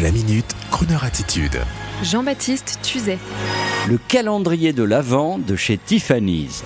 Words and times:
La 0.00 0.12
minute, 0.12 0.54
Kroneur 0.70 1.02
attitude. 1.02 1.58
Jean-Baptiste 2.04 2.78
Tuzet. 2.82 3.18
Le 3.88 3.98
calendrier 3.98 4.72
de 4.72 4.84
l'Avent 4.84 5.38
de 5.38 5.56
chez 5.56 5.76
Tiffany's. 5.76 6.62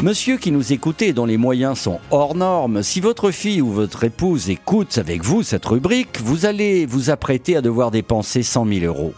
Monsieur 0.00 0.36
qui 0.36 0.52
nous 0.52 0.72
écoutez 0.72 1.12
dont 1.12 1.26
les 1.26 1.36
moyens 1.36 1.76
sont 1.76 1.98
hors 2.12 2.36
normes, 2.36 2.84
si 2.84 3.00
votre 3.00 3.32
fille 3.32 3.60
ou 3.60 3.72
votre 3.72 4.04
épouse 4.04 4.48
écoute 4.48 4.96
avec 4.96 5.24
vous 5.24 5.42
cette 5.42 5.66
rubrique, 5.66 6.20
vous 6.22 6.46
allez 6.46 6.86
vous 6.86 7.10
apprêter 7.10 7.56
à 7.56 7.62
devoir 7.62 7.90
dépenser 7.90 8.44
100 8.44 8.64
000 8.66 8.84
euros. 8.84 9.12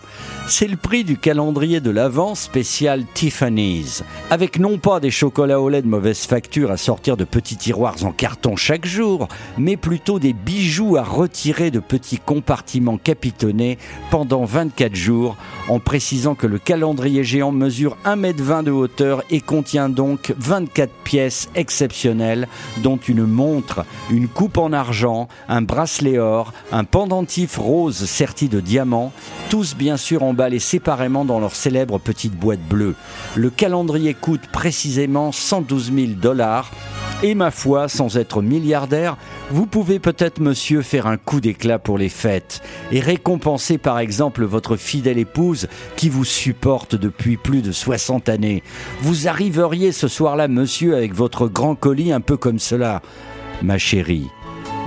C'est 0.46 0.66
le 0.66 0.78
prix 0.78 1.04
du 1.04 1.18
calendrier 1.18 1.80
de 1.80 1.90
l'Avent 1.90 2.34
spécial 2.34 3.04
Tiffany's, 3.12 4.02
avec 4.30 4.58
non 4.58 4.78
pas 4.78 5.00
des 5.00 5.10
chocolats 5.10 5.60
au 5.60 5.68
lait 5.68 5.82
de 5.82 5.86
mauvaise 5.86 6.20
facture 6.20 6.70
à 6.70 6.78
sortir 6.78 7.18
de 7.18 7.24
petits 7.24 7.58
tiroirs 7.58 8.02
en 8.02 8.10
carton 8.10 8.56
chaque 8.56 8.86
jour, 8.86 9.28
mais 9.58 9.76
plutôt 9.76 10.18
des 10.18 10.32
bijoux 10.32 10.96
à 10.96 11.02
retirer 11.02 11.70
de 11.70 11.78
petits 11.78 12.18
compartiments 12.18 12.96
capitonnés 12.96 13.76
pendant 14.10 14.44
24 14.44 14.94
jours, 14.94 15.36
en 15.68 15.78
précisant 15.78 16.34
que 16.34 16.46
le 16.46 16.58
calendrier 16.58 17.22
géant 17.22 17.52
mesure 17.52 17.98
1,20 18.06 18.58
m 18.58 18.64
de 18.64 18.70
hauteur 18.70 19.22
et 19.30 19.42
contient 19.42 19.90
donc 19.90 20.34
24 20.38 20.69
pièces 21.04 21.48
exceptionnelles, 21.54 22.48
dont 22.82 22.96
une 22.96 23.24
montre, 23.24 23.84
une 24.10 24.28
coupe 24.28 24.58
en 24.58 24.72
argent, 24.72 25.28
un 25.48 25.62
bracelet 25.62 26.18
or, 26.18 26.52
un 26.72 26.84
pendentif 26.84 27.56
rose 27.56 28.04
serti 28.04 28.48
de 28.48 28.60
diamants, 28.60 29.12
tous 29.48 29.74
bien 29.74 29.96
sûr 29.96 30.22
emballés 30.22 30.58
séparément 30.58 31.24
dans 31.24 31.40
leur 31.40 31.54
célèbre 31.54 31.98
petite 31.98 32.34
boîte 32.34 32.62
bleue. 32.68 32.94
Le 33.36 33.50
calendrier 33.50 34.14
coûte 34.14 34.46
précisément 34.52 35.32
112 35.32 35.92
000 35.94 36.06
dollars. 36.20 36.70
Et 37.22 37.34
ma 37.34 37.50
foi, 37.50 37.88
sans 37.88 38.16
être 38.16 38.40
milliardaire, 38.40 39.18
vous 39.50 39.66
pouvez 39.66 39.98
peut-être, 39.98 40.40
monsieur, 40.40 40.80
faire 40.80 41.06
un 41.06 41.18
coup 41.18 41.42
d'éclat 41.42 41.78
pour 41.78 41.98
les 41.98 42.08
fêtes 42.08 42.62
et 42.92 43.00
récompenser 43.00 43.76
par 43.76 43.98
exemple 43.98 44.42
votre 44.44 44.76
fidèle 44.76 45.18
épouse 45.18 45.68
qui 45.96 46.08
vous 46.08 46.24
supporte 46.24 46.94
depuis 46.94 47.36
plus 47.36 47.60
de 47.60 47.72
60 47.72 48.30
années. 48.30 48.62
Vous 49.02 49.28
arriveriez 49.28 49.92
ce 49.92 50.08
soir-là, 50.08 50.48
monsieur, 50.48 50.96
avec 50.96 51.12
votre 51.12 51.46
grand 51.46 51.74
colis 51.74 52.10
un 52.10 52.22
peu 52.22 52.38
comme 52.38 52.58
cela. 52.58 53.02
Ma 53.60 53.76
chérie, 53.76 54.28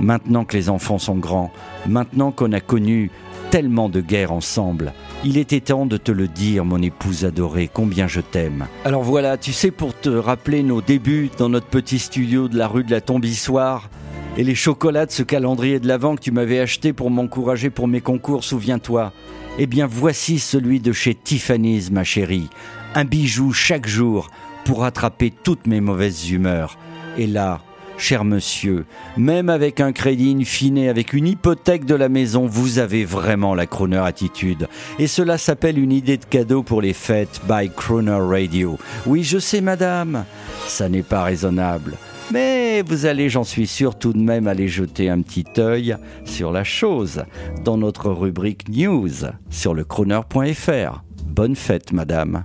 maintenant 0.00 0.44
que 0.44 0.56
les 0.56 0.70
enfants 0.70 0.98
sont 0.98 1.16
grands, 1.16 1.52
maintenant 1.86 2.32
qu'on 2.32 2.50
a 2.50 2.60
connu 2.60 3.12
tellement 3.52 3.88
de 3.88 4.00
guerres 4.00 4.32
ensemble, 4.32 4.92
il 5.24 5.38
était 5.38 5.60
temps 5.60 5.86
de 5.86 5.96
te 5.96 6.12
le 6.12 6.28
dire, 6.28 6.64
mon 6.64 6.82
épouse 6.82 7.24
adorée, 7.24 7.70
combien 7.72 8.06
je 8.06 8.20
t'aime. 8.20 8.66
Alors 8.84 9.02
voilà, 9.02 9.38
tu 9.38 9.52
sais, 9.52 9.70
pour 9.70 9.98
te 9.98 10.10
rappeler 10.10 10.62
nos 10.62 10.82
débuts 10.82 11.30
dans 11.38 11.48
notre 11.48 11.66
petit 11.66 11.98
studio 11.98 12.48
de 12.48 12.58
la 12.58 12.68
rue 12.68 12.84
de 12.84 12.90
la 12.90 13.00
Tombissoire, 13.00 13.88
et 14.36 14.44
les 14.44 14.54
chocolats 14.54 15.06
de 15.06 15.12
ce 15.12 15.22
calendrier 15.22 15.80
de 15.80 15.88
l'Avent 15.88 16.16
que 16.16 16.20
tu 16.20 16.32
m'avais 16.32 16.58
acheté 16.58 16.92
pour 16.92 17.10
m'encourager 17.10 17.70
pour 17.70 17.88
mes 17.88 18.00
concours, 18.00 18.44
souviens-toi. 18.44 19.12
Eh 19.58 19.66
bien, 19.66 19.86
voici 19.86 20.38
celui 20.38 20.80
de 20.80 20.92
chez 20.92 21.14
Tiffany's, 21.14 21.90
ma 21.90 22.04
chérie. 22.04 22.50
Un 22.94 23.04
bijou 23.04 23.52
chaque 23.52 23.86
jour 23.86 24.28
pour 24.64 24.80
rattraper 24.80 25.32
toutes 25.42 25.66
mes 25.66 25.80
mauvaises 25.80 26.30
humeurs. 26.30 26.76
Et 27.16 27.28
là, 27.28 27.60
Cher 27.96 28.24
monsieur, 28.24 28.84
même 29.16 29.48
avec 29.48 29.80
un 29.80 29.92
crédit 29.92 30.36
in 30.36 30.88
avec 30.88 31.12
une 31.12 31.28
hypothèque 31.28 31.84
de 31.84 31.94
la 31.94 32.08
maison, 32.08 32.46
vous 32.46 32.78
avez 32.78 33.04
vraiment 33.04 33.54
la 33.54 33.66
Croner 33.66 33.98
attitude. 33.98 34.68
Et 34.98 35.06
cela 35.06 35.38
s'appelle 35.38 35.78
une 35.78 35.92
idée 35.92 36.16
de 36.16 36.24
cadeau 36.24 36.62
pour 36.62 36.82
les 36.82 36.92
fêtes 36.92 37.40
by 37.48 37.70
Croner 37.70 38.18
Radio. 38.20 38.78
Oui, 39.06 39.22
je 39.22 39.38
sais, 39.38 39.60
madame, 39.60 40.24
ça 40.66 40.88
n'est 40.88 41.02
pas 41.02 41.22
raisonnable. 41.22 41.94
Mais 42.32 42.82
vous 42.82 43.06
allez, 43.06 43.28
j'en 43.28 43.44
suis 43.44 43.66
sûr, 43.66 43.96
tout 43.96 44.12
de 44.12 44.18
même 44.18 44.48
aller 44.48 44.68
jeter 44.68 45.08
un 45.08 45.20
petit 45.20 45.44
œil 45.58 45.96
sur 46.24 46.50
la 46.52 46.64
chose 46.64 47.24
dans 47.64 47.76
notre 47.76 48.10
rubrique 48.10 48.68
News 48.68 49.26
sur 49.50 49.74
le 49.74 49.84
crooner.fr. 49.84 51.02
Bonne 51.26 51.56
fête, 51.56 51.92
madame. 51.92 52.44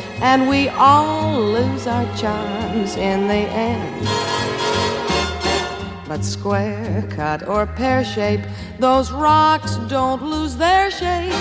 and 0.21 0.47
we 0.47 0.69
all 0.69 1.41
lose 1.41 1.87
our 1.87 2.05
charms 2.15 2.95
in 2.95 3.27
the 3.27 3.33
end. 3.33 4.07
But 6.07 6.23
square 6.23 7.07
cut 7.09 7.47
or 7.47 7.65
pear 7.65 8.03
shape, 8.03 8.41
those 8.79 9.11
rocks 9.11 9.77
don't 9.87 10.21
lose 10.21 10.57
their 10.57 10.91
shape. 10.91 11.31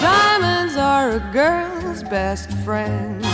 Diamonds 0.00 0.76
are 0.76 1.12
a 1.12 1.30
girl's 1.32 2.02
best 2.02 2.50
friend. 2.64 3.24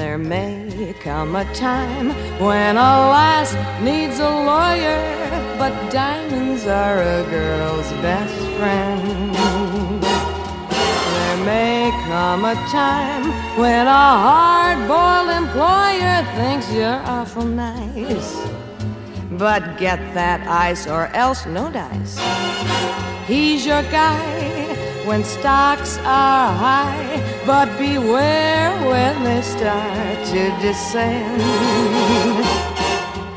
There 0.00 0.16
may 0.16 0.94
come 1.00 1.36
a 1.36 1.44
time 1.52 2.08
when 2.40 2.78
a 2.78 2.92
lass 3.12 3.52
needs 3.82 4.18
a 4.18 4.30
lawyer, 4.30 4.98
but 5.58 5.74
diamonds 5.92 6.66
are 6.66 7.02
a 7.02 7.22
girl's 7.28 7.92
best 8.00 8.34
friend. 8.56 9.34
There 11.12 11.44
may 11.44 11.90
come 12.08 12.46
a 12.46 12.54
time 12.72 13.24
when 13.60 13.86
a 13.86 14.06
hard 14.24 14.78
boiled 14.88 15.36
employer 15.36 16.24
thinks 16.34 16.72
you're 16.72 17.02
awful 17.04 17.44
nice. 17.44 18.40
But 19.32 19.76
get 19.76 20.00
that 20.14 20.40
ice 20.48 20.86
or 20.86 21.08
else 21.08 21.44
no 21.44 21.70
dice. 21.70 22.18
He's 23.26 23.66
your 23.66 23.82
guy 23.92 24.50
when 25.04 25.24
stocks 25.24 25.98
are 25.98 26.52
high, 26.56 27.09
but 27.46 27.68
beware 27.78 28.70
when 28.86 29.24
they 29.24 29.42
start 29.42 30.24
to 30.26 30.50
descend. 30.60 31.40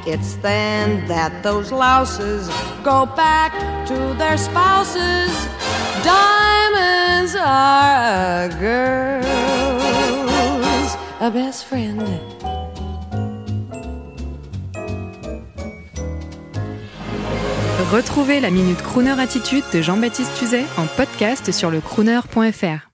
It's 0.06 0.36
then 0.36 1.08
that 1.08 1.44
those 1.44 1.72
louses 1.72 2.50
go 2.84 3.06
back 3.06 3.54
to 3.88 4.14
their 4.18 4.38
spouses. 4.38 5.32
Diamonds 6.04 7.36
are 7.36 8.46
a 8.46 8.50
girl's 8.60 9.24
a 11.22 11.32
best 11.32 11.64
friend. 11.64 12.04
Retrouvez 17.92 18.40
la 18.40 18.50
Minute 18.50 18.82
Crooner 18.82 19.20
Attitude 19.20 19.64
de 19.72 19.82
Jean-Baptiste 19.82 20.34
Tuzet 20.38 20.66
en 20.78 20.88
podcast 20.88 21.52
sur 21.52 21.70
le 21.70 21.80
crooner.fr. 21.80 22.93